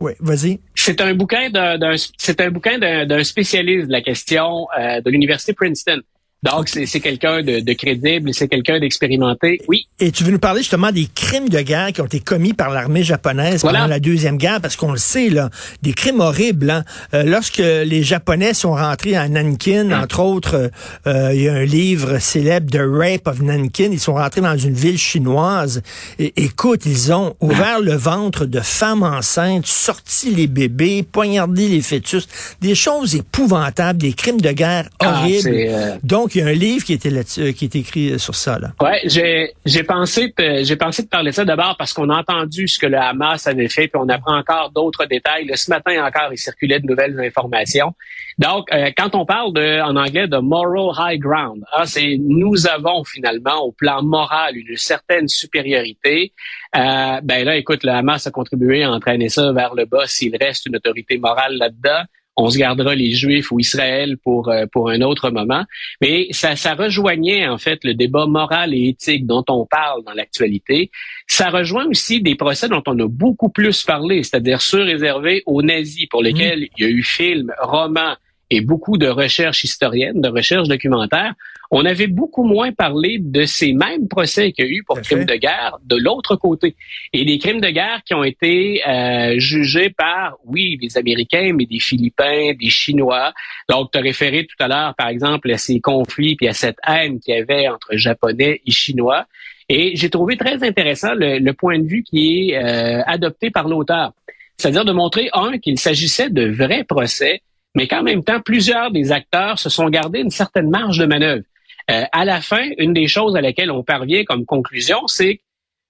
Oui, 0.00 0.12
vas-y. 0.20 0.58
C'est 0.74 1.02
un 1.02 1.14
bouquin 1.14 1.50
d'un, 1.50 1.78
c'est 2.16 2.40
un 2.40 2.50
bouquin 2.50 2.78
d'un 2.78 3.24
spécialiste 3.24 3.88
de 3.88 3.92
la 3.92 4.00
question 4.00 4.66
de 4.76 5.10
l'université 5.10 5.52
Princeton. 5.52 6.00
Donc, 6.44 6.68
c'est 6.68 7.00
quelqu'un 7.00 7.42
de, 7.42 7.60
de, 7.60 7.72
crédible, 7.72 8.34
c'est 8.34 8.48
quelqu'un 8.48 8.78
d'expérimenté. 8.78 9.62
Oui. 9.66 9.86
Et 9.98 10.12
tu 10.12 10.24
veux 10.24 10.30
nous 10.30 10.38
parler 10.38 10.60
justement 10.60 10.92
des 10.92 11.08
crimes 11.14 11.48
de 11.48 11.58
guerre 11.60 11.90
qui 11.90 12.02
ont 12.02 12.06
été 12.06 12.20
commis 12.20 12.52
par 12.52 12.68
l'armée 12.68 13.02
japonaise 13.02 13.62
pendant 13.62 13.86
la 13.86 13.98
Deuxième 13.98 14.36
Guerre, 14.36 14.60
parce 14.60 14.76
qu'on 14.76 14.92
le 14.92 14.98
sait, 14.98 15.30
là, 15.30 15.48
des 15.80 15.94
crimes 15.94 16.20
horribles. 16.20 16.68
Hein. 16.68 16.84
Euh, 17.14 17.22
lorsque 17.22 17.58
les 17.58 18.02
Japonais 18.02 18.52
sont 18.52 18.74
rentrés 18.74 19.16
à 19.16 19.26
Nankin, 19.26 19.90
hum. 19.90 20.02
entre 20.02 20.20
autres, 20.20 20.70
euh, 21.06 21.30
il 21.32 21.40
y 21.40 21.48
a 21.48 21.54
un 21.54 21.64
livre 21.64 22.18
célèbre, 22.18 22.70
The 22.70 22.82
Rape 22.82 23.26
of 23.26 23.40
Nankin, 23.40 23.88
ils 23.90 24.00
sont 24.00 24.14
rentrés 24.14 24.42
dans 24.42 24.58
une 24.58 24.74
ville 24.74 24.98
chinoise. 24.98 25.80
Et, 26.18 26.34
écoute, 26.36 26.82
ils 26.84 27.10
ont 27.10 27.34
ouvert 27.40 27.80
le 27.80 27.94
ventre 27.94 28.44
de 28.44 28.60
femmes 28.60 29.02
enceintes, 29.02 29.66
sorti 29.66 30.34
les 30.34 30.46
bébés, 30.46 31.06
poignardé 31.10 31.68
les 31.68 31.80
fœtus, 31.80 32.28
des 32.60 32.74
choses 32.74 33.14
épouvantables, 33.14 33.98
des 33.98 34.12
crimes 34.12 34.42
de 34.42 34.52
guerre 34.52 34.90
ah, 34.98 35.22
horribles. 35.22 35.50
Euh, 35.54 35.96
Donc, 36.02 36.33
il 36.34 36.40
y 36.40 36.42
a 36.42 36.46
un 36.46 36.52
livre 36.52 36.84
qui 36.84 36.92
était 36.92 37.12
euh, 37.12 37.52
qui 37.52 37.64
est 37.64 37.76
écrit 37.76 38.12
euh, 38.12 38.18
sur 38.18 38.34
ça. 38.34 38.58
Là. 38.58 38.72
Ouais, 38.80 39.00
j'ai 39.04 39.52
j'ai 39.64 39.82
pensé 39.82 40.32
j'ai 40.38 40.76
pensé 40.76 41.02
de 41.02 41.08
parler 41.08 41.30
de 41.30 41.34
ça 41.34 41.44
d'abord 41.44 41.76
parce 41.78 41.92
qu'on 41.92 42.10
a 42.10 42.18
entendu 42.18 42.68
ce 42.68 42.78
que 42.78 42.86
le 42.86 42.98
Hamas 42.98 43.46
avait 43.46 43.68
fait, 43.68 43.88
puis 43.88 44.00
on 44.02 44.08
apprend 44.08 44.36
encore 44.36 44.70
d'autres 44.70 45.04
détails. 45.06 45.50
ce 45.54 45.70
matin 45.70 46.04
encore, 46.04 46.32
il 46.32 46.38
circulait 46.38 46.80
de 46.80 46.86
nouvelles 46.86 47.18
informations. 47.20 47.94
Donc, 48.38 48.72
euh, 48.72 48.90
quand 48.96 49.14
on 49.14 49.24
parle 49.24 49.52
de, 49.52 49.80
en 49.80 49.96
anglais 49.96 50.26
de 50.26 50.38
moral 50.38 50.92
high 50.98 51.20
ground, 51.20 51.62
ah, 51.72 51.86
c'est 51.86 52.16
nous 52.18 52.66
avons 52.66 53.04
finalement 53.04 53.60
au 53.60 53.72
plan 53.72 54.02
moral 54.02 54.56
une 54.56 54.76
certaine 54.76 55.28
supériorité. 55.28 56.32
Euh, 56.76 57.20
ben 57.22 57.44
là, 57.44 57.56
écoute, 57.56 57.84
le 57.84 57.92
Hamas 57.92 58.26
a 58.26 58.30
contribué 58.30 58.82
à 58.82 58.90
entraîner 58.90 59.28
ça 59.28 59.52
vers 59.52 59.74
le 59.74 59.84
bas 59.84 60.06
s'il 60.06 60.36
reste 60.36 60.66
une 60.66 60.76
autorité 60.76 61.18
morale 61.18 61.56
là-dedans 61.56 62.04
on 62.36 62.50
se 62.50 62.58
gardera 62.58 62.94
les 62.94 63.12
Juifs 63.12 63.50
ou 63.52 63.60
Israël 63.60 64.16
pour 64.18 64.48
euh, 64.48 64.66
pour 64.70 64.90
un 64.90 65.00
autre 65.02 65.30
moment. 65.30 65.64
Mais 66.00 66.28
ça, 66.32 66.56
ça 66.56 66.74
rejoignait 66.74 67.46
en 67.46 67.58
fait 67.58 67.84
le 67.84 67.94
débat 67.94 68.26
moral 68.26 68.74
et 68.74 68.88
éthique 68.88 69.26
dont 69.26 69.44
on 69.48 69.66
parle 69.66 70.02
dans 70.04 70.12
l'actualité. 70.12 70.90
Ça 71.26 71.50
rejoint 71.50 71.86
aussi 71.86 72.20
des 72.20 72.34
procès 72.34 72.68
dont 72.68 72.82
on 72.86 72.98
a 72.98 73.08
beaucoup 73.08 73.48
plus 73.48 73.84
parlé, 73.84 74.22
c'est-à-dire 74.22 74.60
ceux 74.60 74.82
réservés 74.82 75.42
aux 75.46 75.62
nazis, 75.62 76.06
pour 76.06 76.22
lesquels 76.22 76.60
mmh. 76.60 76.68
il 76.78 76.84
y 76.84 76.86
a 76.86 76.90
eu 76.90 77.02
films, 77.02 77.52
romans 77.60 78.16
et 78.50 78.60
beaucoup 78.60 78.98
de 78.98 79.08
recherches 79.08 79.64
historiennes, 79.64 80.20
de 80.20 80.28
recherches 80.28 80.68
documentaires 80.68 81.34
on 81.70 81.84
avait 81.84 82.06
beaucoup 82.06 82.44
moins 82.44 82.72
parlé 82.72 83.18
de 83.20 83.44
ces 83.44 83.72
mêmes 83.72 84.08
procès 84.08 84.52
qu'il 84.52 84.64
y 84.64 84.68
a 84.68 84.70
eu 84.70 84.82
pour 84.84 85.00
crimes 85.00 85.24
de 85.24 85.34
guerre 85.34 85.78
de 85.84 85.96
l'autre 85.96 86.36
côté. 86.36 86.76
Et 87.12 87.24
des 87.24 87.38
crimes 87.38 87.60
de 87.60 87.68
guerre 87.68 88.02
qui 88.04 88.14
ont 88.14 88.24
été 88.24 88.82
euh, 88.86 89.34
jugés 89.38 89.90
par, 89.90 90.36
oui, 90.44 90.76
des 90.78 90.96
Américains, 90.98 91.52
mais 91.54 91.66
des 91.66 91.80
Philippins, 91.80 92.52
des 92.58 92.70
Chinois. 92.70 93.32
Donc, 93.68 93.90
tu 93.92 93.98
as 93.98 94.02
référé 94.02 94.46
tout 94.46 94.62
à 94.62 94.68
l'heure, 94.68 94.94
par 94.96 95.08
exemple, 95.08 95.50
à 95.50 95.58
ces 95.58 95.80
conflits 95.80 96.36
puis 96.36 96.48
à 96.48 96.52
cette 96.52 96.78
haine 96.86 97.20
qu'il 97.20 97.34
y 97.34 97.38
avait 97.38 97.68
entre 97.68 97.96
Japonais 97.96 98.60
et 98.66 98.70
Chinois. 98.70 99.26
Et 99.68 99.96
j'ai 99.96 100.10
trouvé 100.10 100.36
très 100.36 100.62
intéressant 100.62 101.14
le, 101.14 101.52
point 101.52 101.78
de 101.78 101.86
vue 101.86 102.02
qui 102.02 102.50
est 102.50 102.56
euh, 102.56 103.02
adopté 103.06 103.50
par 103.50 103.68
l'auteur. 103.68 104.12
C'est-à-dire 104.58 104.84
de 104.84 104.92
montrer, 104.92 105.30
un, 105.32 105.58
qu'il 105.58 105.78
s'agissait 105.78 106.30
de 106.30 106.46
vrais 106.46 106.84
procès 106.84 107.40
mais 107.74 107.88
qu'en 107.88 108.02
même 108.02 108.22
temps, 108.22 108.40
plusieurs 108.40 108.90
des 108.90 109.12
acteurs 109.12 109.58
se 109.58 109.68
sont 109.68 109.88
gardés 109.88 110.20
une 110.20 110.30
certaine 110.30 110.70
marge 110.70 110.98
de 110.98 111.06
manœuvre. 111.06 111.42
Euh, 111.90 112.04
à 112.12 112.24
la 112.24 112.40
fin, 112.40 112.70
une 112.78 112.94
des 112.94 113.06
choses 113.06 113.36
à 113.36 113.40
laquelle 113.40 113.70
on 113.70 113.82
parvient 113.82 114.24
comme 114.24 114.46
conclusion, 114.46 115.06
c'est 115.06 115.36
que 115.36 115.42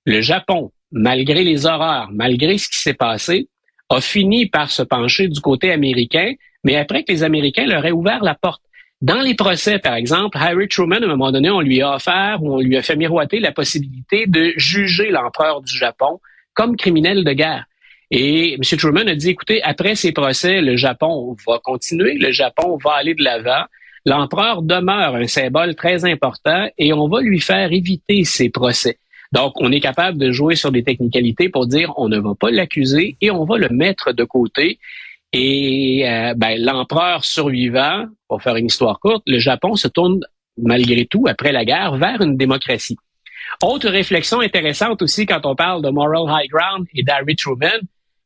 le 0.07 0.21
Japon, 0.21 0.73
malgré 0.91 1.45
les 1.45 1.67
horreurs, 1.67 2.09
malgré 2.13 2.59
ce 2.59 2.69
qui 2.69 2.79
s'est 2.79 2.95
passé, 2.95 3.49
a 3.91 4.01
fini 4.01 4.47
par 4.47 4.71
se 4.71 4.83
pencher 4.83 5.29
du 5.29 5.41
côté 5.41 5.71
américain, 5.71 6.33
mais 6.65 6.77
après 6.77 7.05
que 7.05 7.13
les 7.13 7.23
Américains 7.23 7.67
leur 7.67 7.85
aient 7.87 7.93
ouvert 7.93 8.25
la 8.25 8.35
porte. 8.35 8.63
Dans 9.03 9.21
les 9.21 9.35
procès, 9.35 9.79
par 9.79 9.95
exemple, 9.95 10.39
Harry 10.41 10.67
Truman, 10.69 11.03
à 11.03 11.05
un 11.05 11.09
moment 11.09 11.31
donné, 11.31 11.51
on 11.51 11.61
lui 11.61 11.83
a 11.83 11.95
offert 11.95 12.39
ou 12.43 12.55
on 12.55 12.61
lui 12.61 12.77
a 12.77 12.83
fait 12.83 12.97
miroiter 12.97 13.39
la 13.39 13.53
possibilité 13.53 14.27
de 14.27 14.53
juger 14.57 15.11
l'empereur 15.11 15.61
du 15.61 15.77
Japon 15.77 16.21
comme 16.55 16.77
criminel 16.77 17.25
de 17.25 17.33
guerre. 17.33 17.67
Et 18.11 18.55
M. 18.55 18.61
Truman 18.79 19.07
a 19.09 19.15
dit, 19.15 19.31
écoutez, 19.31 19.63
après 19.63 19.95
ces 19.95 20.13
procès, 20.13 20.61
le 20.61 20.77
Japon 20.77 21.37
va 21.47 21.59
continuer, 21.59 22.15
le 22.15 22.31
Japon 22.31 22.79
va 22.83 22.93
aller 22.93 23.15
de 23.15 23.23
l'avant. 23.23 23.65
L'empereur 24.07 24.63
demeure 24.63 25.15
un 25.17 25.27
symbole 25.27 25.75
très 25.75 26.05
important 26.05 26.69
et 26.77 26.93
on 26.93 27.09
va 27.09 27.21
lui 27.21 27.41
faire 27.41 27.73
éviter 27.73 28.25
ces 28.25 28.51
procès. 28.51 28.99
Donc, 29.33 29.55
on 29.57 29.73
est 29.73 29.81
capable 29.81 30.19
de 30.19 30.31
jouer 30.31 30.57
sur 30.57 30.71
des 30.71 30.85
technicalités 30.85 31.49
pour 31.49 31.67
dire 31.67 31.93
on 31.97 32.09
ne 32.09 32.19
va 32.19 32.35
pas 32.39 32.51
l'accuser 32.51 33.17
et 33.21 33.31
on 33.31 33.45
va 33.45 33.59
le 33.59 33.69
mettre 33.71 34.13
de 34.13 34.25
côté. 34.25 34.79
Et 35.33 36.09
euh, 36.09 36.35
ben, 36.37 36.63
l'empereur 36.63 37.25
survivant, 37.25 38.07
pour 38.29 38.43
faire 38.43 38.57
une 38.57 38.67
histoire 38.67 39.01
courte, 39.01 39.25
le 39.27 39.39
Japon 39.39 39.75
se 39.75 39.89
tourne 39.89 40.21
malgré 40.57 41.07
tout, 41.07 41.25
après 41.27 41.51
la 41.51 41.65
guerre, 41.65 41.97
vers 41.97 42.21
une 42.21 42.37
démocratie. 42.37 42.97
Autre 43.63 43.89
réflexion 43.89 44.41
intéressante 44.41 45.03
aussi 45.03 45.27
quand 45.27 45.45
on 45.45 45.55
parle 45.55 45.83
de 45.83 45.91
moral 45.91 46.27
high 46.29 46.49
ground 46.49 46.87
et 46.95 47.03
d'Harry 47.03 47.37
Truman. 47.37 47.81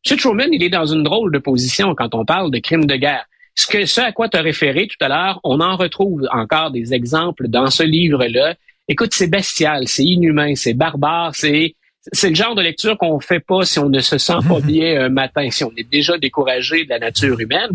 M. 0.09 0.17
Truman, 0.17 0.49
il 0.53 0.63
est 0.63 0.69
dans 0.69 0.87
une 0.87 1.03
drôle 1.03 1.33
de 1.33 1.39
position 1.39 1.95
quand 1.95 2.15
on 2.15 2.25
parle 2.25 2.51
de 2.51 2.59
crimes 2.59 2.87
de 2.87 2.97
guerre. 2.97 3.25
Ce, 3.59 3.67
que, 3.67 3.87
ce 3.87 4.01
à 4.01 4.13
quoi 4.13 4.29
tu 4.29 4.37
as 4.37 4.41
référé 4.41 4.87
tout 4.87 5.05
à 5.05 5.09
l'heure, 5.09 5.41
on 5.43 5.61
en 5.61 5.77
retrouve 5.77 6.29
encore 6.31 6.71
des 6.71 6.95
exemples 6.95 7.49
dans 7.49 7.71
ce 7.71 7.83
livre-là. 7.83 8.55
Écoute, 8.87 9.11
c'est 9.13 9.27
bestial, 9.27 9.89
c'est 9.89 10.05
inhumain, 10.05 10.55
c'est 10.55 10.75
barbare, 10.75 11.33
c'est 11.35 11.75
c'est 12.13 12.29
le 12.29 12.37
genre 12.37 12.55
de 12.55 12.63
lecture 12.63 12.97
qu'on 12.97 13.19
fait 13.19 13.41
pas 13.41 13.65
si 13.65 13.81
on 13.81 13.89
ne 13.89 13.99
se 13.99 14.17
sent 14.17 14.39
pas 14.49 14.61
bien 14.65 15.03
un 15.03 15.09
matin, 15.09 15.51
si 15.51 15.65
on 15.65 15.73
est 15.77 15.91
déjà 15.91 16.17
découragé 16.17 16.85
de 16.85 16.89
la 16.89 17.01
nature 17.01 17.39
humaine. 17.41 17.73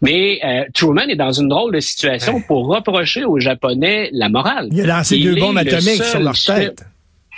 Mais 0.00 0.40
euh, 0.42 0.64
Truman 0.72 1.06
est 1.08 1.16
dans 1.16 1.32
une 1.32 1.48
drôle 1.48 1.74
de 1.74 1.80
situation 1.80 2.40
pour 2.40 2.66
reprocher 2.68 3.24
aux 3.24 3.38
Japonais 3.38 4.08
la 4.12 4.30
morale. 4.30 4.68
Il 4.72 4.80
a 4.90 4.96
lancé 4.96 5.18
deux 5.18 5.36
bombes 5.36 5.58
atomiques 5.58 6.02
sur 6.02 6.20
leur 6.20 6.34
tête. 6.34 6.82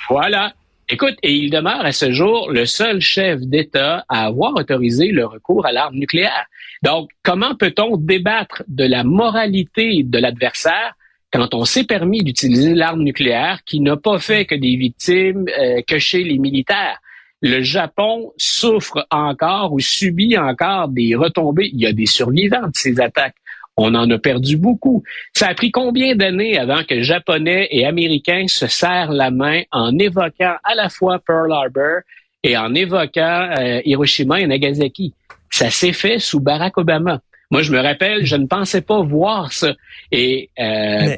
Voilà. 0.09 0.53
Écoute, 0.91 1.17
et 1.23 1.35
il 1.35 1.51
demeure 1.51 1.85
à 1.85 1.93
ce 1.93 2.11
jour 2.13 2.51
le 2.51 2.65
seul 2.65 3.01
chef 3.01 3.41
d'État 3.41 4.07
à 4.09 4.25
avoir 4.25 4.55
autorisé 4.55 5.09
le 5.09 5.27
recours 5.27 5.67
à 5.67 5.73
l'arme 5.73 5.97
nucléaire. 5.97 6.47
Donc, 6.83 7.11
comment 7.23 7.55
peut-on 7.55 7.99
débattre 7.99 8.63
de 8.69 8.85
la 8.85 9.05
moralité 9.05 10.03
de 10.03 10.19
l'adversaire 10.19 10.95
quand 11.31 11.53
on 11.53 11.67
s'est 11.67 11.85
permis 11.85 12.25
d'utiliser 12.25 12.75
l'arme 12.75 13.03
nucléaire 13.03 13.61
qui 13.67 13.81
n'a 13.81 13.99
pas 13.99 14.19
fait 14.19 14.47
que 14.47 14.55
des 14.55 14.77
victimes 14.77 15.45
euh, 15.61 15.83
que 15.87 15.99
chez 15.99 16.25
les 16.25 16.39
militaires? 16.39 16.99
Le 17.43 17.61
Japon 17.61 18.33
souffre 18.39 19.07
encore 19.11 19.75
ou 19.75 19.81
subit 19.81 20.39
encore 20.39 20.89
des 20.89 21.15
retombées. 21.15 21.69
Il 21.71 21.81
y 21.81 21.87
a 21.87 21.93
des 21.93 22.07
survivants 22.07 22.67
de 22.67 22.73
ces 22.73 22.99
attaques. 22.99 23.37
On 23.81 23.95
en 23.95 24.11
a 24.11 24.19
perdu 24.19 24.57
beaucoup. 24.57 25.05
Ça 25.33 25.47
a 25.47 25.55
pris 25.55 25.71
combien 25.71 26.17
d'années 26.17 26.59
avant 26.59 26.83
que 26.83 27.01
Japonais 27.01 27.69
et 27.71 27.87
Américains 27.87 28.47
se 28.49 28.67
serrent 28.67 29.13
la 29.13 29.31
main 29.31 29.63
en 29.71 29.97
évoquant 29.97 30.57
à 30.65 30.75
la 30.75 30.89
fois 30.89 31.21
Pearl 31.25 31.53
Harbor 31.53 32.01
et 32.43 32.57
en 32.57 32.75
évoquant 32.75 33.51
euh, 33.57 33.81
Hiroshima 33.85 34.41
et 34.41 34.49
Nagasaki? 34.49 35.15
Ça 35.49 35.71
s'est 35.71 35.93
fait 35.93 36.19
sous 36.19 36.41
Barack 36.41 36.77
Obama. 36.77 37.21
Moi, 37.53 37.63
je 37.63 37.73
me 37.73 37.79
rappelle, 37.79 38.27
je 38.27 38.35
ne 38.35 38.47
pensais 38.47 38.83
pas 38.83 39.01
voir 39.01 39.53
ça. 39.53 39.69
Euh, 40.13 41.17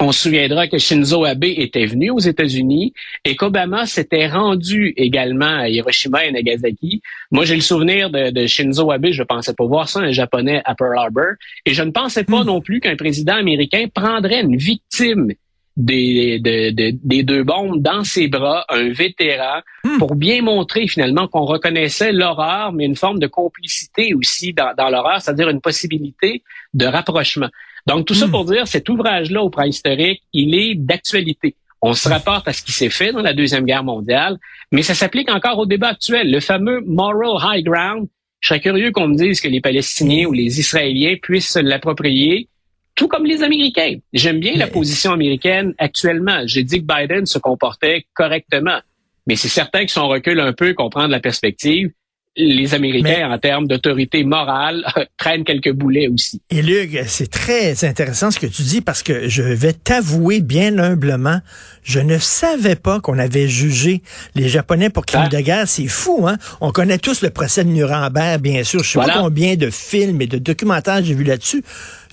on 0.00 0.12
se 0.12 0.24
souviendra 0.24 0.68
que 0.68 0.78
Shinzo 0.78 1.24
Abe 1.24 1.44
était 1.44 1.86
venu 1.86 2.10
aux 2.10 2.18
États-Unis 2.18 2.92
et 3.24 3.36
qu'Obama 3.36 3.86
s'était 3.86 4.26
rendu 4.26 4.92
également 4.96 5.60
à 5.60 5.68
Hiroshima 5.68 6.24
et 6.24 6.32
Nagasaki. 6.32 7.02
Moi, 7.30 7.44
j'ai 7.44 7.54
le 7.54 7.60
souvenir 7.60 8.10
de, 8.10 8.46
Shinzo 8.46 8.90
Abe, 8.90 9.08
je 9.10 9.22
ne 9.22 9.26
pensais 9.26 9.54
pas 9.54 9.64
voir 9.64 9.88
ça, 9.88 10.00
un 10.00 10.12
Japonais 10.12 10.62
à 10.64 10.74
Pearl 10.74 10.96
Harbor. 10.96 11.34
Et 11.66 11.74
je 11.74 11.82
ne 11.82 11.90
pensais 11.90 12.24
pas 12.24 12.42
hmm. 12.42 12.46
non 12.46 12.60
plus 12.60 12.80
qu'un 12.80 12.96
président 12.96 13.34
américain 13.34 13.86
prendrait 13.92 14.42
une 14.42 14.56
victime 14.56 15.32
des, 15.76 16.38
des 16.38 17.22
deux 17.22 17.44
bombes 17.44 17.80
dans 17.80 18.04
ses 18.04 18.28
bras, 18.28 18.66
un 18.68 18.90
vétéran, 18.90 19.60
hmm. 19.84 19.98
pour 19.98 20.16
bien 20.16 20.42
montrer 20.42 20.86
finalement 20.86 21.28
qu'on 21.28 21.46
reconnaissait 21.46 22.12
l'horreur, 22.12 22.72
mais 22.72 22.84
une 22.84 22.96
forme 22.96 23.18
de 23.18 23.26
complicité 23.26 24.14
aussi 24.14 24.52
dans, 24.52 24.74
dans 24.76 24.90
l'horreur, 24.90 25.22
c'est-à-dire 25.22 25.48
une 25.48 25.62
possibilité 25.62 26.42
de 26.74 26.84
rapprochement. 26.86 27.48
Donc, 27.86 28.06
tout 28.06 28.14
ça 28.14 28.26
hmm. 28.26 28.30
pour 28.30 28.44
dire, 28.44 28.66
cet 28.66 28.88
ouvrage-là 28.88 29.42
au 29.42 29.50
préhistorique, 29.50 30.22
il 30.32 30.54
est 30.54 30.74
d'actualité. 30.74 31.56
On 31.80 31.94
se 31.94 32.08
rapporte 32.08 32.46
à 32.46 32.52
ce 32.52 32.62
qui 32.62 32.70
s'est 32.70 32.90
fait 32.90 33.12
dans 33.12 33.22
la 33.22 33.34
Deuxième 33.34 33.64
Guerre 33.64 33.82
mondiale, 33.82 34.38
mais 34.70 34.82
ça 34.82 34.94
s'applique 34.94 35.30
encore 35.30 35.58
au 35.58 35.66
débat 35.66 35.88
actuel. 35.88 36.30
Le 36.30 36.38
fameux 36.38 36.80
moral 36.86 37.38
high 37.42 37.64
ground, 37.64 38.06
je 38.38 38.48
serais 38.48 38.60
curieux 38.60 38.92
qu'on 38.92 39.08
me 39.08 39.16
dise 39.16 39.40
que 39.40 39.48
les 39.48 39.60
Palestiniens 39.60 40.26
ou 40.26 40.32
les 40.32 40.60
Israéliens 40.60 41.16
puissent 41.20 41.56
l'approprier, 41.56 42.48
tout 42.94 43.08
comme 43.08 43.24
les 43.24 43.42
Américains. 43.42 43.96
J'aime 44.12 44.38
bien 44.38 44.54
la 44.56 44.68
position 44.68 45.12
américaine 45.12 45.74
actuellement. 45.78 46.42
J'ai 46.46 46.62
dit 46.62 46.84
que 46.84 46.86
Biden 46.86 47.26
se 47.26 47.38
comportait 47.38 48.06
correctement, 48.14 48.80
mais 49.26 49.34
c'est 49.34 49.48
certain 49.48 49.84
que 49.84 49.90
si 49.90 49.98
on 49.98 50.08
recule 50.08 50.38
un 50.38 50.52
peu, 50.52 50.74
qu'on 50.74 50.88
prend 50.88 51.06
de 51.08 51.12
la 51.12 51.20
perspective, 51.20 51.90
les 52.36 52.74
Américains, 52.74 53.30
en 53.30 53.38
termes 53.38 53.66
d'autorité 53.66 54.24
morale, 54.24 54.84
traînent 55.18 55.44
quelques 55.44 55.72
boulets 55.72 56.08
aussi. 56.08 56.40
Et 56.50 56.62
Luc, 56.62 56.98
c'est 57.06 57.30
très 57.30 57.84
intéressant 57.84 58.30
ce 58.30 58.38
que 58.38 58.46
tu 58.46 58.62
dis 58.62 58.80
parce 58.80 59.02
que 59.02 59.28
je 59.28 59.42
vais 59.42 59.74
t'avouer 59.74 60.40
bien 60.40 60.78
humblement, 60.78 61.40
je 61.82 62.00
ne 62.00 62.18
savais 62.18 62.76
pas 62.76 63.00
qu'on 63.00 63.18
avait 63.18 63.48
jugé 63.48 64.02
les 64.34 64.48
Japonais 64.48 64.88
pour 64.88 65.04
crimes 65.04 65.24
ah. 65.26 65.28
de 65.28 65.40
guerre. 65.40 65.68
C'est 65.68 65.88
fou, 65.88 66.26
hein? 66.26 66.36
On 66.60 66.70
connaît 66.70 66.98
tous 66.98 67.22
le 67.22 67.30
procès 67.30 67.64
de 67.64 67.70
Nuremberg, 67.70 68.40
bien 68.40 68.64
sûr. 68.64 68.82
Je 68.82 68.90
sais 68.92 68.98
pas 68.98 69.18
combien 69.18 69.56
de 69.56 69.68
films 69.70 70.22
et 70.22 70.26
de 70.26 70.38
documentaires 70.38 71.04
j'ai 71.04 71.14
vu 71.14 71.24
là-dessus. 71.24 71.62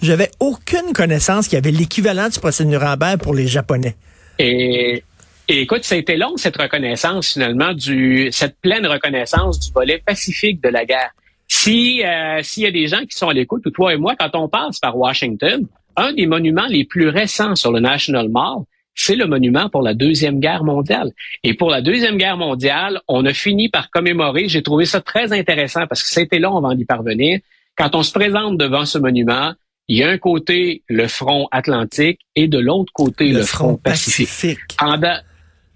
J'avais 0.02 0.32
aucune 0.40 0.94
connaissance 0.94 1.48
qu'il 1.48 1.56
y 1.56 1.60
avait 1.60 1.72
l'équivalent 1.72 2.30
du 2.30 2.40
procès 2.40 2.66
de 2.66 2.70
Nuremberg 2.70 3.20
pour 3.20 3.34
les 3.34 3.48
Japonais. 3.48 3.96
Et 4.40 5.04
et 5.50 5.62
écoute, 5.62 5.84
ça 5.84 5.96
a 5.96 5.98
été 5.98 6.16
long, 6.16 6.38
cette 6.38 6.58
reconnaissance, 6.58 7.34
finalement, 7.34 7.74
du, 7.74 8.30
cette 8.32 8.60
pleine 8.62 8.86
reconnaissance 8.86 9.60
du 9.60 9.74
volet 9.74 10.02
pacifique 10.06 10.62
de 10.64 10.70
la 10.70 10.86
guerre. 10.86 11.10
Si, 11.48 12.04
euh, 12.06 12.40
s'il 12.44 12.64
y 12.64 12.68
a 12.68 12.72
des 12.72 12.86
gens 12.86 13.02
qui 13.02 13.18
sont 13.18 13.30
à 13.30 13.34
l'écoute, 13.34 13.66
ou 13.66 13.72
toi 13.72 13.92
et 13.92 13.98
moi, 13.98 14.16
quand 14.16 14.30
on 14.36 14.48
passe 14.48 14.80
par 14.80 14.96
Washington, 14.96 15.66
un 15.96 16.14
des 16.14 16.28
monuments 16.28 16.68
les 16.68 16.86
plus 16.86 17.10
récents 17.10 17.56
sur 17.56 17.72
le 17.72 17.80
National 17.80 18.30
Mall, 18.30 18.60
c'est 18.94 19.16
le 19.16 19.26
monument 19.26 19.70
pour 19.70 19.82
la 19.82 19.96
Deuxième 19.96 20.40
Guerre 20.40 20.64
mondiale. 20.64 21.12
Et 21.44 21.56
pour 21.56 21.72
la 21.72 21.82
Deuxième 21.82 22.18
Guerre 22.18 22.38
mondiale, 22.38 23.02
on 23.08 23.26
a 23.26 23.34
fini 23.34 23.70
par 23.70 23.90
commémorer, 23.90 24.48
j'ai 24.50 24.62
trouvé 24.62 24.86
ça 24.86 25.02
très 25.02 25.34
intéressant 25.34 25.88
parce 25.88 26.04
que 26.04 26.20
été 26.20 26.38
long 26.38 26.58
avant 26.58 26.76
d'y 26.76 26.86
parvenir, 26.86 27.40
quand 27.76 27.96
on 27.96 28.04
se 28.04 28.12
présente 28.12 28.58
devant 28.58 28.86
ce 28.86 29.00
monument, 29.00 29.54
il 29.88 29.98
y 29.98 30.04
a 30.04 30.10
un 30.10 30.20
côté 30.20 30.84
le 30.88 31.08
front 31.08 31.48
atlantique 31.52 32.20
et 32.36 32.48
de 32.48 32.60
l'autre 32.60 32.94
côté 32.94 33.30
le, 33.30 33.42
front, 33.42 33.78
pacifique. 33.78 34.60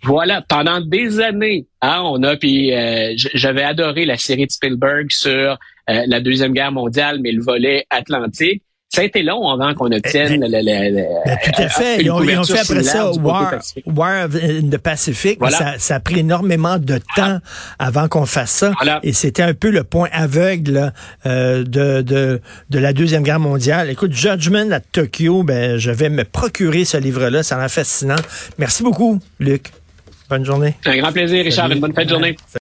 Voilà, 0.03 0.41
pendant 0.41 0.81
des 0.81 1.19
années, 1.21 1.65
hein, 1.81 2.01
on 2.03 2.21
a 2.23 2.35
puis 2.35 2.73
euh, 2.73 3.13
j'avais 3.15 3.63
adoré 3.63 4.05
la 4.05 4.17
série 4.17 4.45
de 4.45 4.51
Spielberg 4.51 5.07
sur 5.09 5.57
euh, 5.89 6.03
la 6.07 6.19
deuxième 6.19 6.53
guerre 6.53 6.71
mondiale, 6.71 7.19
mais 7.21 7.31
le 7.31 7.41
volet 7.41 7.85
atlantique. 7.89 8.63
Ça 8.89 9.01
a 9.01 9.05
été 9.05 9.23
long 9.23 9.49
avant 9.49 9.73
qu'on 9.73 9.91
obtienne 9.91 10.39
le, 10.39 11.25
ben, 11.25 11.37
Tout 11.43 11.61
à 11.63 11.67
fait. 11.67 12.01
Ils 12.03 12.11
ont, 12.11 12.19
fait 12.19 12.59
après 12.59 12.83
ça 12.83 13.11
War, 13.11 13.55
War 13.87 14.25
in 14.25 14.69
the 14.69 14.77
Pacific. 14.77 15.39
Ça, 15.49 15.79
ça, 15.79 15.95
a 15.95 15.99
pris 15.99 16.19
énormément 16.19 16.77
de 16.77 16.99
temps 17.15 17.39
avant 17.79 18.07
qu'on 18.07 18.27
fasse 18.27 18.51
ça. 18.51 18.71
Et 19.01 19.11
c'était 19.11 19.41
un 19.41 19.55
peu 19.55 19.71
le 19.71 19.83
point 19.83 20.09
aveugle 20.11 20.93
euh, 21.25 21.63
de, 21.63 22.03
de, 22.03 22.39
de 22.69 22.79
la 22.79 22.93
Deuxième 22.93 23.23
Guerre 23.23 23.39
mondiale. 23.39 23.89
Écoute, 23.89 24.13
Judgment 24.13 24.71
à 24.71 24.79
Tokyo, 24.79 25.41
ben, 25.41 25.77
je 25.79 25.89
vais 25.89 26.09
me 26.09 26.23
procurer 26.23 26.85
ce 26.85 26.97
livre-là. 26.97 27.41
Ça 27.41 27.57
m'a 27.57 27.69
fascinant. 27.69 28.21
Merci 28.59 28.83
beaucoup, 28.83 29.19
Luc. 29.39 29.71
Bonne 30.33 30.45
journée. 30.45 30.73
Un 30.85 30.97
grand 30.97 31.11
plaisir, 31.11 31.45
Richard. 31.45 31.69
Une 31.71 31.79
bonne 31.79 31.93
fin 31.93 32.05
de 32.05 32.09
journée. 32.09 32.35